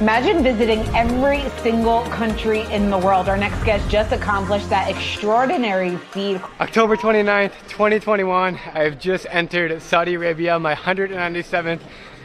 [0.00, 3.28] Imagine visiting every single country in the world.
[3.28, 6.40] Our next guest just accomplished that extraordinary feat.
[6.58, 11.82] October 29th, 2021, I've just entered Saudi Arabia, my 197th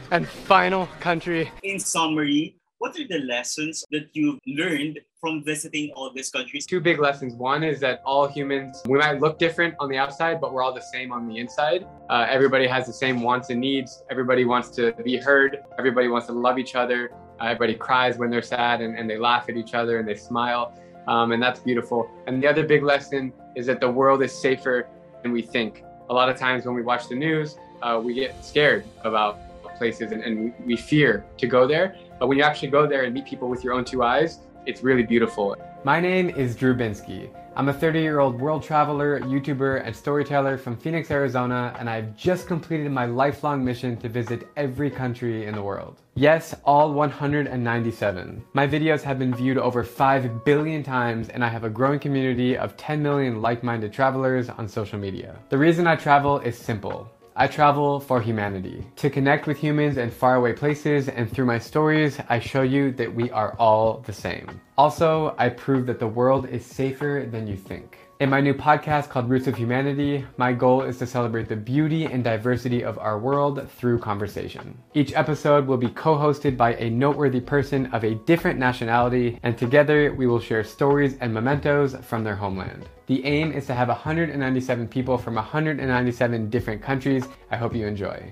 [0.10, 1.52] and final country.
[1.64, 6.66] In summary, what are the lessons that you've learned from visiting all these countries?
[6.66, 7.34] Two big lessons.
[7.36, 10.74] One is that all humans, we might look different on the outside, but we're all
[10.74, 11.86] the same on the inside.
[12.10, 14.02] Uh, everybody has the same wants and needs.
[14.10, 15.58] Everybody wants to be heard.
[15.78, 17.12] Everybody wants to love each other.
[17.42, 20.74] Everybody cries when they're sad and, and they laugh at each other and they smile.
[21.08, 22.10] Um, and that's beautiful.
[22.28, 24.88] And the other big lesson is that the world is safer
[25.22, 25.84] than we think.
[26.10, 29.40] A lot of times when we watch the news, uh, we get scared about
[29.78, 31.96] places and, and we fear to go there.
[32.20, 34.84] But when you actually go there and meet people with your own two eyes, it's
[34.84, 35.56] really beautiful.
[35.84, 37.30] My name is Drew Binsky.
[37.58, 42.16] I'm a 30 year old world traveler, YouTuber, and storyteller from Phoenix, Arizona, and I've
[42.18, 46.02] just completed my lifelong mission to visit every country in the world.
[46.16, 48.44] Yes, all 197.
[48.54, 52.58] My videos have been viewed over 5 billion times, and I have a growing community
[52.58, 55.38] of 10 million like minded travelers on social media.
[55.50, 57.10] The reason I travel is simple.
[57.38, 62.18] I travel for humanity, to connect with humans in faraway places, and through my stories,
[62.30, 64.62] I show you that we are all the same.
[64.78, 67.98] Also, I prove that the world is safer than you think.
[68.22, 72.06] In my new podcast called Roots of Humanity, my goal is to celebrate the beauty
[72.06, 74.78] and diversity of our world through conversation.
[74.94, 79.58] Each episode will be co hosted by a noteworthy person of a different nationality, and
[79.58, 82.88] together we will share stories and mementos from their homeland.
[83.08, 87.26] The aim is to have 197 people from 197 different countries.
[87.52, 88.32] I hope you enjoy.